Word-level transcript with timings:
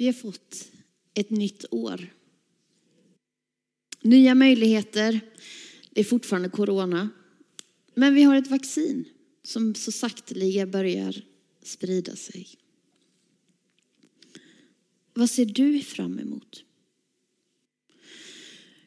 Vi 0.00 0.06
har 0.06 0.12
fått 0.12 0.70
ett 1.14 1.30
nytt 1.30 1.64
år. 1.70 2.14
Nya 4.00 4.34
möjligheter. 4.34 5.20
Det 5.90 6.00
är 6.00 6.04
fortfarande 6.04 6.48
corona. 6.48 7.08
Men 7.94 8.14
vi 8.14 8.22
har 8.22 8.36
ett 8.36 8.50
vaccin 8.50 9.04
som 9.42 9.74
så 9.74 9.92
sakteliga 9.92 10.66
börjar 10.66 11.22
sprida 11.62 12.16
sig. 12.16 12.48
Vad 15.14 15.30
ser 15.30 15.44
du 15.44 15.80
fram 15.80 16.18
emot? 16.18 16.64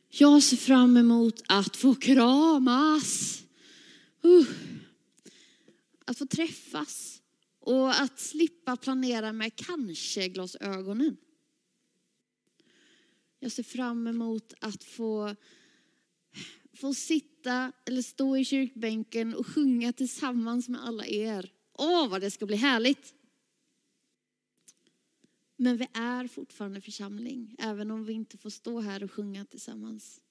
Jag 0.09 0.43
ser 0.43 0.57
fram 0.57 0.97
emot 0.97 1.43
att 1.47 1.75
få 1.75 1.95
kramas. 1.95 3.43
Uh. 4.25 4.47
Att 6.05 6.17
få 6.17 6.25
träffas 6.25 7.21
och 7.65 8.01
att 8.01 8.19
slippa 8.19 8.77
planera 8.77 9.33
med 9.33 9.55
kanske-glasögonen. 9.55 11.17
Jag 13.39 13.51
ser 13.51 13.63
fram 13.63 14.07
emot 14.07 14.53
att 14.59 14.83
få, 14.83 15.35
få 16.73 16.93
sitta 16.93 17.71
eller 17.85 18.01
stå 18.01 18.37
i 18.37 18.45
kyrkbänken 18.45 19.35
och 19.35 19.47
sjunga 19.47 19.93
tillsammans 19.93 20.69
med 20.69 20.83
alla 20.83 21.05
er. 21.05 21.53
Åh, 21.73 22.09
vad 22.09 22.21
det 22.21 22.31
ska 22.31 22.45
bli 22.45 22.55
härligt! 22.55 23.13
Men 25.55 25.77
vi 25.77 25.87
är 25.93 26.27
fortfarande 26.27 26.81
församling, 26.81 27.55
även 27.59 27.91
om 27.91 28.05
vi 28.05 28.13
inte 28.13 28.37
får 28.37 28.49
stå 28.49 28.79
här 28.79 29.03
och 29.03 29.11
sjunga 29.11 29.45
tillsammans. 29.45 30.21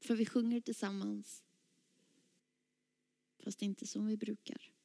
För 0.00 0.14
vi 0.14 0.26
sjunger 0.26 0.60
tillsammans, 0.60 1.42
fast 3.44 3.62
inte 3.62 3.86
som 3.86 4.06
vi 4.06 4.16
brukar. 4.16 4.75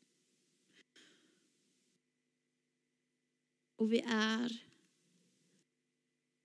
Och 3.81 3.93
vi 3.93 3.99
är 4.05 4.63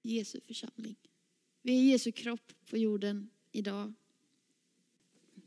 Jesu 0.03 0.41
församling. 0.41 0.97
Vi 1.63 1.79
är 1.79 1.83
Jesu 1.83 2.13
kropp 2.13 2.53
på 2.71 2.79
jorden 2.79 3.31
idag. 3.53 3.93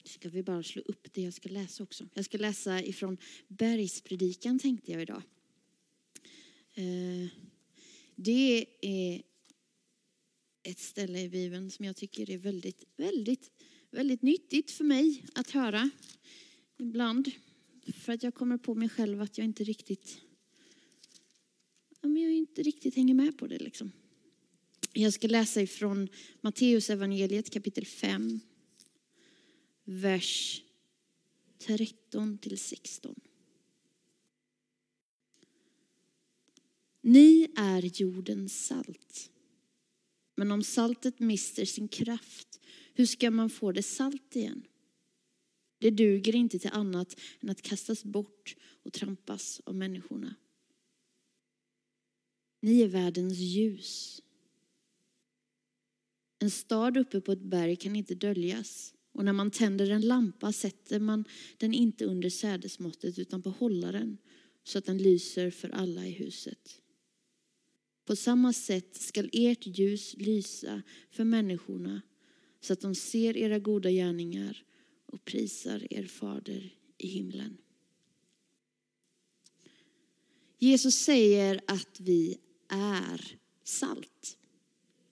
Ska 0.03 0.29
vi 0.29 0.43
bara 0.43 0.63
slå 0.63 0.81
upp 0.81 1.13
det 1.13 1.21
jag 1.21 1.33
ska 1.33 1.49
läsa 1.49 1.83
också. 1.83 2.07
Jag 2.13 2.25
ska 2.25 2.37
läsa 2.37 2.83
ifrån 2.83 3.17
Bergspredikan 3.47 4.59
tänkte 4.59 4.91
jag 4.91 5.01
idag. 5.01 5.21
Eh, 6.73 7.29
det 8.15 8.65
är 8.81 9.21
ett 10.63 10.79
ställe 10.79 11.21
i 11.21 11.29
Bibeln 11.29 11.71
som 11.71 11.85
jag 11.85 11.95
tycker 11.95 12.29
är 12.29 12.37
väldigt, 12.37 12.83
väldigt, 12.97 13.51
väldigt 13.91 14.21
nyttigt 14.21 14.71
för 14.71 14.83
mig 14.83 15.25
att 15.35 15.51
höra 15.51 15.89
ibland. 16.77 17.31
För 17.93 18.13
att 18.13 18.23
jag 18.23 18.35
kommer 18.35 18.57
på 18.57 18.75
mig 18.75 18.89
själv 18.89 19.21
att 19.21 19.37
jag 19.37 19.45
inte 19.45 19.63
riktigt, 19.63 20.21
inte 22.59 22.69
riktigt 22.69 22.95
hänger 22.95 23.13
med 23.13 23.37
på 23.37 23.47
det. 23.47 23.59
Liksom. 23.59 23.91
Jag 24.93 25.13
ska 25.13 25.27
läsa 25.27 25.61
ifrån 25.61 26.09
Matteus 26.41 26.89
evangeliet 26.89 27.49
kapitel 27.49 27.85
5, 27.85 28.39
vers 29.83 30.61
13 31.57 32.37
till 32.37 32.57
16. 32.57 33.15
Ni 37.01 37.47
är 37.55 38.01
jordens 38.01 38.65
salt. 38.65 39.31
Men 40.35 40.51
om 40.51 40.63
saltet 40.63 41.19
mister 41.19 41.65
sin 41.65 41.87
kraft, 41.87 42.59
hur 42.93 43.05
ska 43.05 43.31
man 43.31 43.49
få 43.49 43.71
det 43.71 43.83
salt 43.83 44.35
igen? 44.35 44.67
Det 45.79 45.89
duger 45.89 46.35
inte 46.35 46.59
till 46.59 46.69
annat 46.73 47.19
än 47.39 47.49
att 47.49 47.61
kastas 47.61 48.03
bort 48.03 48.55
och 48.83 48.93
trampas 48.93 49.61
av 49.65 49.75
människorna. 49.75 50.35
Ni 52.59 52.81
är 52.81 52.87
världens 52.87 53.37
ljus. 53.37 54.21
En 56.39 56.51
stad 56.51 56.97
uppe 56.97 57.21
på 57.21 57.31
ett 57.31 57.41
berg 57.41 57.75
kan 57.75 57.95
inte 57.95 58.15
döljas. 58.15 58.93
Och 59.11 59.25
när 59.25 59.33
man 59.33 59.51
tänder 59.51 59.89
en 59.89 60.01
lampa 60.01 60.51
sätter 60.51 60.99
man 60.99 61.25
den 61.57 61.73
inte 61.73 62.05
under 62.05 62.29
sädesmåttet 62.29 63.19
utan 63.19 63.41
på 63.41 63.49
hållaren 63.49 64.17
så 64.63 64.77
att 64.77 64.85
den 64.85 64.97
lyser 64.97 65.51
för 65.51 65.69
alla 65.69 66.07
i 66.07 66.11
huset. 66.11 66.81
På 68.05 68.15
samma 68.15 68.53
sätt 68.53 68.95
skall 68.95 69.29
ert 69.33 69.67
ljus 69.67 70.15
lysa 70.17 70.81
för 71.11 71.23
människorna 71.23 72.01
så 72.61 72.73
att 72.73 72.81
de 72.81 72.95
ser 72.95 73.37
era 73.37 73.59
goda 73.59 73.91
gärningar 73.91 74.63
och 75.05 75.25
prisar 75.25 75.87
er 75.93 76.03
fader 76.03 76.73
i 76.97 77.07
himlen. 77.07 77.57
Jesus 80.57 80.95
säger 80.95 81.61
att 81.67 81.99
vi 81.99 82.37
är 82.69 83.37
salt. 83.63 84.37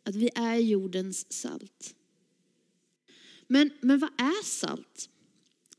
Att 0.04 0.16
vi 0.16 0.30
är 0.36 0.56
jordens 0.56 1.34
salt. 1.34 1.96
Men, 3.48 3.72
men 3.82 4.00
vad 4.00 4.10
är 4.18 4.44
salt? 4.44 5.10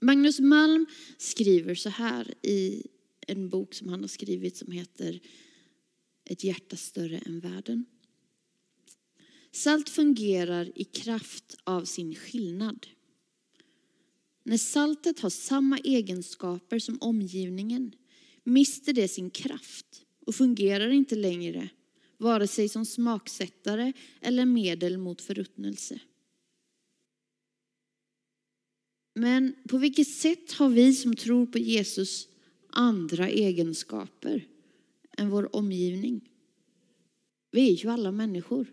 Magnus 0.01 0.41
Malm 0.41 0.87
skriver 1.19 1.75
så 1.75 1.89
här 1.89 2.35
i 2.47 2.87
en 3.27 3.49
bok 3.49 3.75
som 3.75 3.89
han 3.89 4.01
har 4.01 4.09
skrivit 4.09 4.57
som 4.57 4.73
heter 4.73 5.21
Ett 6.25 6.45
hjärta 6.45 6.77
större 6.77 7.19
än 7.19 7.41
världen. 7.41 7.87
Salt 9.53 9.89
fungerar 9.89 10.73
i 10.75 10.85
kraft 10.85 11.57
av 11.65 11.85
sin 11.85 12.15
skillnad. 12.15 12.87
När 14.43 14.59
saltet 14.59 15.21
har 15.21 15.31
samma 15.31 15.79
egenskaper 15.79 16.79
som 16.79 16.99
omgivningen 17.01 17.93
mister 18.45 18.93
det 18.93 19.09
sin 19.09 19.31
kraft 19.31 20.05
och 20.29 20.35
fungerar 20.35 20.91
inte 20.91 21.17
längre 21.17 21.69
vare 22.17 22.47
sig 22.47 22.69
som 22.69 22.87
smaksättare 22.87 23.93
eller 24.21 24.45
medel 24.45 24.99
mot 24.99 25.23
förruttnelse. 25.23 26.01
Men 29.15 29.55
på 29.69 29.79
vilket 29.79 30.09
sätt 30.09 30.53
har 30.53 30.69
vi 30.69 30.95
som 30.95 31.17
tror 31.17 31.47
på 31.47 31.59
Jesus 31.59 32.29
andra 32.71 33.29
egenskaper 33.29 34.47
än 35.17 35.31
vår 35.31 35.57
omgivning? 35.57 36.29
Vi 37.51 37.71
är 37.71 37.85
ju 37.85 37.89
alla 37.89 38.13
människor. 38.13 38.67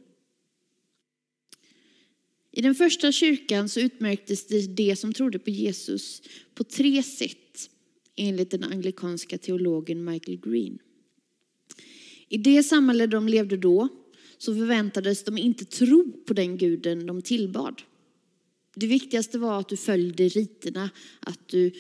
I 2.52 2.62
den 2.62 2.76
första 2.76 3.12
kyrkan 3.12 3.70
så 3.70 3.80
utmärktes 3.80 4.48
det 4.48 4.68
de 4.68 4.96
som 4.96 5.14
trodde 5.14 5.40
på 5.40 5.50
Jesus 5.50 6.22
på 6.54 6.64
tre 6.64 7.04
sätt 7.04 7.70
enligt 8.16 8.52
den 8.52 8.64
anglikanska 8.64 9.38
teologen 9.38 10.06
Michael 10.06 10.38
Green. 10.38 10.80
I 12.30 12.38
det 12.38 12.64
samhälle 12.64 13.08
de 13.08 13.28
levde 13.28 13.58
då 13.58 13.90
så 14.38 14.56
förväntades 14.56 15.24
de 15.24 15.38
inte 15.38 15.66
tro 15.66 16.12
på 16.28 16.34
den 16.34 16.58
guden 16.58 17.06
de 17.06 17.22
tillbad. 17.22 17.82
Det 18.76 18.88
viktigaste 18.88 19.38
var 19.38 19.60
att 19.60 19.70
du 19.70 19.78
följde 19.78 20.28
riterna, 20.28 20.90
att 21.20 21.48
du, 21.48 21.72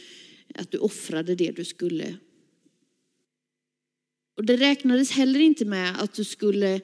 att 0.55 0.71
du 0.71 0.77
offrade 0.77 1.35
det 1.35 1.51
du 1.51 1.65
skulle. 1.65 2.17
Och 4.37 4.45
det 4.45 4.57
räknades 4.57 5.11
heller 5.11 5.39
inte 5.39 5.65
med 5.65 6.01
att, 6.01 6.13
du 6.13 6.23
skulle, 6.23 6.81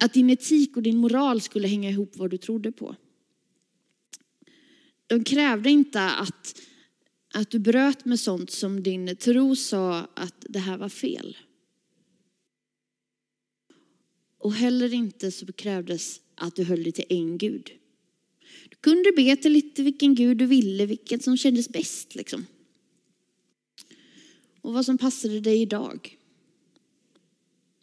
att 0.00 0.14
din 0.14 0.30
etik 0.30 0.76
och 0.76 0.82
din 0.82 0.96
moral 0.96 1.40
skulle 1.40 1.68
hänga 1.68 1.90
ihop 1.90 2.16
vad 2.16 2.30
du 2.30 2.36
trodde 2.36 2.72
på. 2.72 2.96
De 5.06 5.24
krävde 5.24 5.70
inte 5.70 6.02
att, 6.02 6.60
att 7.34 7.50
du 7.50 7.58
bröt 7.58 8.04
med 8.04 8.20
sånt 8.20 8.50
som 8.50 8.82
din 8.82 9.16
tro 9.16 9.56
sa 9.56 9.98
att 10.14 10.46
det 10.48 10.58
här 10.58 10.78
var 10.78 10.88
fel. 10.88 11.36
Och 14.48 14.54
heller 14.54 14.94
inte 14.94 15.30
så 15.30 15.52
krävdes 15.52 16.20
att 16.34 16.56
du 16.56 16.64
höll 16.64 16.82
dig 16.82 16.92
till 16.92 17.04
en 17.08 17.38
gud. 17.38 17.70
Du 18.68 18.76
kunde 18.80 19.12
be 19.16 19.36
till 19.36 19.52
lite 19.52 19.82
vilken 19.82 20.14
gud 20.14 20.36
du 20.36 20.46
ville, 20.46 20.86
vilken 20.86 21.20
som 21.20 21.36
kändes 21.36 21.68
bäst 21.68 22.14
liksom. 22.14 22.46
Och 24.60 24.72
vad 24.72 24.84
som 24.84 24.98
passade 24.98 25.40
dig 25.40 25.62
idag. 25.62 26.18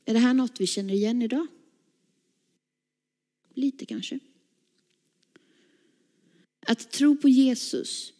Är 0.05 0.13
det 0.13 0.19
här 0.19 0.33
något 0.33 0.61
vi 0.61 0.67
känner 0.67 0.93
igen 0.93 1.21
idag? 1.21 1.47
Lite 3.53 3.85
kanske. 3.85 4.19
Att 6.59 6.91
tro 6.91 7.17
på 7.17 7.29
Jesus 7.29 8.13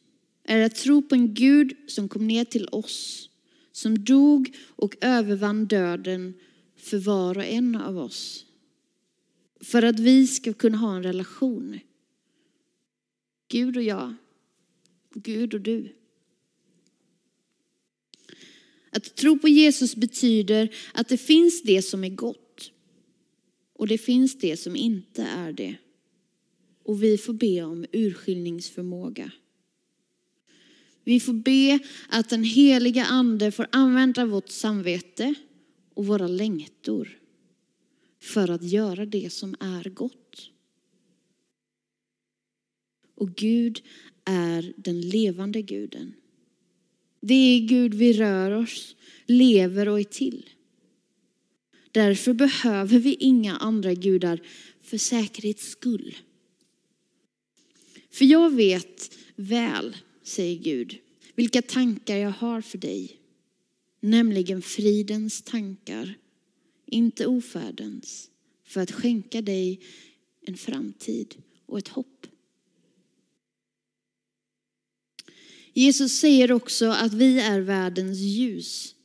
är 0.44 0.66
att 0.66 0.76
tro 0.76 1.02
på 1.02 1.16
en 1.16 1.34
Gud 1.34 1.78
som 1.88 2.10
kom 2.10 2.28
ner 2.28 2.46
till 2.46 2.68
oss, 2.72 3.30
som 3.72 4.04
dog 4.04 4.56
och 4.68 4.96
övervann 5.02 5.66
döden 5.66 6.34
för 6.86 6.98
var 6.98 7.38
och 7.38 7.46
en 7.46 7.76
av 7.76 7.98
oss. 7.98 8.46
För 9.62 9.84
att 9.84 10.00
vi 10.00 10.28
ska 10.28 10.54
kunna 10.54 10.78
ha 10.78 10.96
en 10.96 11.04
relation. 11.04 11.80
Gud 13.48 13.78
och 13.78 13.84
jag, 13.84 14.16
Gud 15.14 15.54
och 15.54 15.62
du. 15.62 15.96
Att 18.90 19.16
tro 19.16 19.40
på 19.40 19.48
Jesus 19.48 19.96
betyder 19.96 20.76
att 20.94 21.08
det 21.08 21.18
finns 21.18 21.64
det 21.64 21.82
som 21.82 22.04
är 22.04 22.10
gott 22.10 22.72
och 23.74 23.88
det 23.88 23.98
finns 23.98 24.40
det 24.40 24.58
som 24.58 24.76
inte 24.76 25.24
är 25.24 25.54
det. 25.54 25.76
Och 26.84 27.04
vi 27.04 27.18
får 27.18 27.34
be 27.34 27.64
om 27.64 27.86
urskiljningsförmåga. 27.92 29.32
Vi 31.04 31.20
får 31.20 31.34
be 31.34 31.80
att 32.10 32.30
den 32.30 32.44
heliga 32.44 33.06
ande 33.06 33.52
får 33.52 33.68
använda 33.72 34.26
vårt 34.26 34.50
samvete 34.50 35.36
och 35.96 36.06
våra 36.06 36.28
längtor 36.28 37.20
för 38.20 38.50
att 38.50 38.64
göra 38.64 39.06
det 39.06 39.34
som 39.34 39.56
är 39.60 39.90
gott. 39.90 40.52
Och 43.16 43.36
Gud 43.36 43.82
är 44.26 44.74
den 44.78 45.02
levande 45.02 45.62
guden. 45.62 46.14
Det 47.22 47.34
är 47.34 47.60
Gud 47.60 47.94
vi 47.94 48.14
rör 48.14 48.52
oss, 48.52 48.96
lever 49.26 49.88
och 49.88 50.00
är 50.00 50.04
till. 50.04 50.50
Därför 51.92 52.34
behöver 52.34 53.00
vi 53.00 53.14
inga 53.14 53.58
andra 53.58 53.94
gudar 53.94 54.42
för 54.82 54.98
säkerhets 54.98 55.72
skull. 55.72 56.16
För 58.12 58.26
jag 58.26 58.56
vet 58.56 59.16
väl, 59.36 59.96
säger 60.24 60.56
Gud, 60.56 60.98
vilka 61.36 61.62
tankar 61.62 62.18
jag 62.18 62.32
har 62.32 62.62
för 62.62 62.78
dig. 62.78 63.20
Nämligen 64.06 64.62
fridens 64.62 65.42
tankar, 65.42 66.18
inte 66.86 67.28
ofärdens, 67.28 68.30
för 68.64 68.82
att 68.82 68.92
skänka 68.92 69.42
dig 69.42 69.80
en 70.42 70.58
framtid 70.58 71.36
och 71.66 71.78
ett 71.78 71.88
hopp. 71.88 72.28
Jesus 75.74 76.20
säger 76.20 76.52
också 76.52 76.86
att 76.86 77.14
vi 77.14 77.40
är 77.40 77.60
världens 77.60 78.18
ljus. 78.18 78.96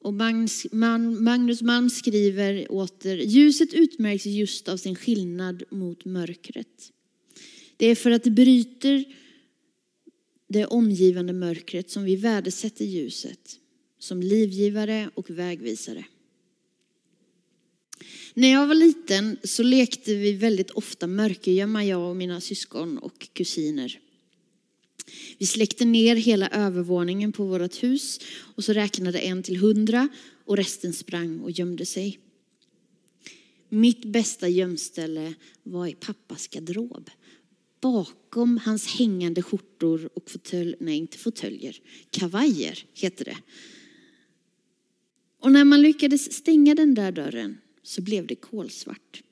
Och 0.00 0.14
Magnus 0.14 1.62
Malm 1.62 1.90
skriver 1.90 2.72
åter, 2.72 3.16
ljuset 3.16 3.74
utmärks 3.74 4.26
just 4.26 4.68
av 4.68 4.76
sin 4.76 4.96
skillnad 4.96 5.62
mot 5.70 6.04
mörkret. 6.04 6.92
Det 7.76 7.86
är 7.86 7.94
för 7.94 8.10
att 8.10 8.24
det 8.24 8.30
bryter 8.30 9.04
det 10.54 10.66
omgivande 10.66 11.32
mörkret 11.32 11.90
som 11.90 12.04
vi 12.04 12.16
värdesätter 12.16 12.84
ljuset 12.84 13.58
som 13.98 14.20
livgivare 14.20 15.10
och 15.14 15.30
vägvisare. 15.30 16.04
När 18.34 18.48
jag 18.48 18.66
var 18.66 18.74
liten 18.74 19.36
så 19.44 19.62
lekte 19.62 20.14
vi 20.14 20.32
väldigt 20.32 20.70
ofta 20.70 21.06
mörkergömma, 21.06 21.84
jag 21.84 22.10
och 22.10 22.16
mina 22.16 22.40
syskon 22.40 22.98
och 22.98 23.28
kusiner. 23.32 24.00
Vi 25.38 25.46
släckte 25.46 25.84
ner 25.84 26.16
hela 26.16 26.48
övervåningen 26.48 27.32
på 27.32 27.44
vårt 27.44 27.82
hus 27.82 28.20
och 28.56 28.64
så 28.64 28.72
räknade 28.72 29.18
en 29.18 29.42
till 29.42 29.56
hundra 29.56 30.08
och 30.44 30.56
resten 30.56 30.92
sprang 30.92 31.40
och 31.40 31.50
gömde 31.50 31.86
sig. 31.86 32.18
Mitt 33.68 34.04
bästa 34.04 34.48
gömställe 34.48 35.34
var 35.62 35.86
i 35.86 35.94
pappas 35.94 36.48
garderob. 36.48 37.10
Bakom 37.84 38.58
hans 38.58 38.86
hängande 38.86 39.42
skjortor 39.42 40.10
och 40.14 40.30
fåtölj, 40.30 40.74
nej 40.80 40.96
inte 40.96 41.18
fåtöljer, 41.18 41.80
kavajer 42.10 42.86
heter 42.94 43.24
det. 43.24 43.36
Och 45.40 45.52
när 45.52 45.64
man 45.64 45.82
lyckades 45.82 46.32
stänga 46.32 46.74
den 46.74 46.94
där 46.94 47.12
dörren 47.12 47.58
så 47.82 48.02
blev 48.02 48.26
det 48.26 48.34
kolsvart. 48.34 49.22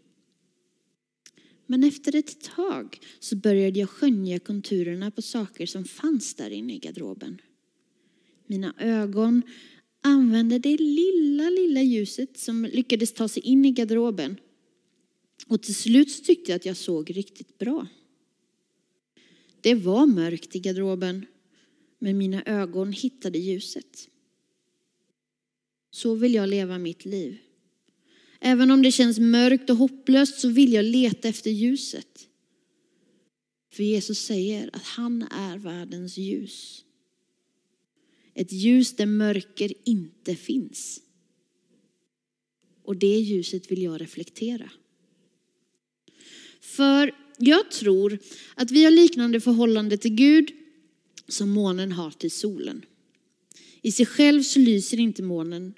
Men 1.67 1.85
efter 1.85 2.15
ett 2.15 2.41
tag 2.41 3.01
så 3.19 3.37
började 3.37 3.79
jag 3.79 3.91
skönja 3.91 4.39
konturerna 4.39 5.11
på 5.11 5.23
saker 5.23 5.67
som 5.67 5.85
fanns 5.85 6.35
där 6.35 6.51
inne 6.51 6.75
i 6.75 6.79
garderoben. 6.79 7.41
Mina 8.47 8.75
ögon 8.79 9.43
använde 10.01 10.59
det 10.59 10.77
lilla, 10.77 11.51
lilla 11.51 11.83
ljuset 11.83 12.39
som 12.39 12.65
lyckades 12.65 13.13
ta 13.13 13.29
sig 13.29 13.43
in 13.43 13.65
i 13.65 13.71
garderoben. 13.71 14.37
Och 15.47 15.63
till 15.63 15.75
slut 15.75 16.25
tyckte 16.25 16.51
jag 16.51 16.57
att 16.57 16.67
jag 16.67 16.77
såg 16.77 17.17
riktigt 17.17 17.59
bra. 17.59 17.87
Det 19.63 19.75
var 19.75 20.07
mörkt 20.07 20.57
i 20.57 20.59
garderoben, 20.59 21.27
men 21.99 22.19
mina 22.19 22.43
ögon 22.47 22.93
hittade 22.93 23.39
ljuset. 23.39 24.09
Så 25.91 26.15
vill 26.15 26.35
jag 26.35 26.49
leva 26.49 26.79
mitt 26.79 27.05
liv. 27.05 27.39
Även 28.41 28.71
om 28.71 28.83
det 28.83 28.93
känns 28.93 29.19
mörkt 29.19 29.71
och 29.71 29.77
hopplöst 29.77 30.41
så 30.41 30.49
vill 30.49 30.73
jag 30.73 30.85
leta 30.85 31.29
efter 31.29 31.51
ljuset. 31.51 32.29
För 33.73 33.83
Jesus 33.83 34.19
säger 34.19 34.71
att 34.73 34.85
han 34.85 35.23
är 35.23 35.59
världens 35.59 36.17
ljus. 36.17 36.85
Ett 38.35 38.53
ljus 38.53 38.97
där 38.97 39.07
mörker 39.07 39.73
inte 39.85 40.37
finns. 40.37 41.01
Och 42.83 42.97
det 42.97 43.19
ljuset 43.19 43.71
vill 43.71 43.83
jag 43.83 44.01
reflektera. 44.01 44.71
För 46.61 47.15
jag 47.39 47.71
tror 47.71 48.19
att 48.55 48.71
vi 48.71 48.85
har 48.85 48.91
liknande 48.91 49.41
förhållande 49.41 49.97
till 49.97 50.15
Gud 50.15 50.51
som 51.29 51.51
månen 51.51 51.93
har 51.93 52.11
till 52.11 52.31
solen. 52.31 52.85
I 53.83 53.93
sig 53.93 54.07
själv 54.07 54.43
så 54.43 54.59
lyser 54.59 55.01
inte 55.01 55.23
månen, 55.23 55.75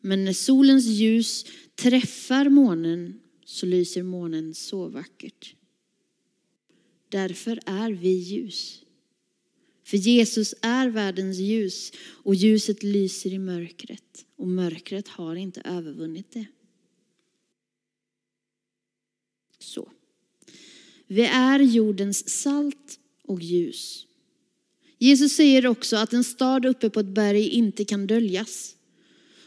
men 0.00 0.24
när 0.24 0.32
solens 0.32 0.86
ljus 0.86 1.46
träffar 1.74 2.48
månen 2.48 3.20
så 3.44 3.66
lyser 3.66 4.02
månen 4.02 4.54
så 4.54 4.88
vackert. 4.88 5.54
Därför 7.08 7.60
är 7.66 7.90
vi 7.90 8.08
ljus. 8.08 8.82
För 9.84 9.96
Jesus 9.96 10.54
är 10.62 10.88
världens 10.88 11.38
ljus 11.38 11.92
och 12.00 12.34
ljuset 12.34 12.82
lyser 12.82 13.32
i 13.32 13.38
mörkret 13.38 14.26
och 14.36 14.48
mörkret 14.48 15.08
har 15.08 15.36
inte 15.36 15.60
övervunnit 15.64 16.32
det. 16.32 16.46
Så. 19.58 19.90
Vi 21.12 21.22
är 21.22 21.60
jordens 21.60 22.28
salt 22.28 22.98
och 23.24 23.42
ljus. 23.42 24.06
Jesus 24.98 25.32
säger 25.32 25.66
också 25.66 25.96
att 25.96 26.12
en 26.12 26.24
stad 26.24 26.66
uppe 26.66 26.90
på 26.90 27.00
ett 27.00 27.14
berg 27.14 27.48
inte 27.48 27.84
kan 27.84 28.06
döljas. 28.06 28.76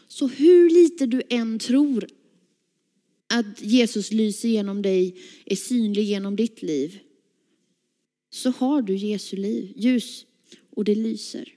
Så 0.08 0.28
hur 0.28 0.70
lite 0.70 1.06
du 1.06 1.22
än 1.30 1.60
tror 1.60 2.08
att 3.28 3.62
Jesus 3.62 4.12
lyser 4.12 4.50
genom 4.50 4.82
dig, 4.82 5.16
är 5.46 5.56
synlig 5.56 6.04
genom 6.04 6.36
ditt 6.36 6.62
liv, 6.62 7.00
så 8.30 8.50
har 8.50 8.82
du 8.82 8.96
Jesu 8.96 9.38
liv, 9.38 9.74
ljus 9.76 10.26
och 10.70 10.84
det 10.84 10.96
lyser. 10.96 11.54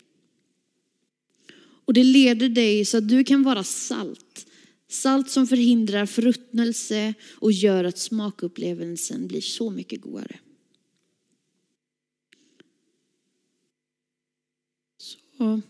Och 1.85 1.95
det 1.95 2.05
leder 2.05 2.49
dig 2.49 2.85
så 2.85 2.99
att 2.99 3.09
du 3.09 3.25
kan 3.25 3.43
vara 3.43 3.65
salt. 3.65 4.47
Salt 4.89 5.31
som 5.31 5.47
förhindrar 5.47 6.07
förruttnelse 6.07 7.15
och 7.35 7.53
gör 7.53 7.85
att 7.85 7.99
smakupplevelsen 7.99 9.27
blir 9.27 9.41
så 9.41 9.71
mycket 9.71 10.01
godare. 10.01 10.39
Så, 14.99 15.61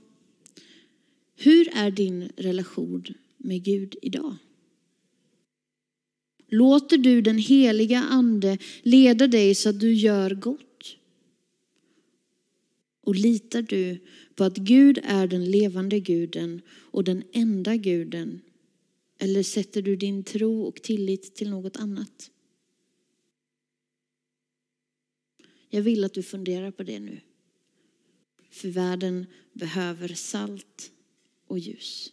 hur 1.34 1.68
är 1.76 1.90
din 1.90 2.32
relation 2.36 3.04
med 3.36 3.64
Gud 3.64 3.96
idag? 4.02 4.36
Låter 6.48 6.98
du 6.98 7.22
den 7.22 7.38
heliga 7.38 7.98
ande 7.98 8.58
leda 8.82 9.26
dig 9.26 9.54
så 9.54 9.68
att 9.68 9.80
du 9.80 9.92
gör 9.94 10.30
gott? 10.30 10.96
Och 13.00 13.14
litar 13.14 13.62
du 13.62 13.98
på 14.34 14.44
att 14.44 14.56
Gud 14.56 14.98
är 15.04 15.26
den 15.26 15.50
levande 15.50 16.00
guden 16.00 16.62
och 16.68 17.04
den 17.04 17.22
enda 17.32 17.76
guden? 17.76 18.40
Eller 19.18 19.42
sätter 19.42 19.82
du 19.82 19.96
din 19.96 20.24
tro 20.24 20.62
och 20.62 20.82
tillit 20.82 21.34
till 21.34 21.50
något 21.50 21.76
annat? 21.76 22.30
Jag 25.68 25.82
vill 25.82 26.04
att 26.04 26.14
du 26.14 26.22
funderar 26.22 26.70
på 26.70 26.82
det 26.82 27.00
nu. 27.00 27.20
För 28.50 28.68
världen 28.68 29.26
behöver 29.52 30.08
salt 30.08 30.92
och 31.46 31.58
ljus. 31.58 32.12